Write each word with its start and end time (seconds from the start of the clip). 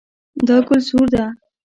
دا 0.47 0.57
ګل 0.67 0.79
سور 0.89 1.07
ده 1.13 1.25